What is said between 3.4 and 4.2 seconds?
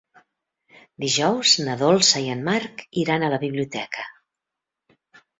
biblioteca.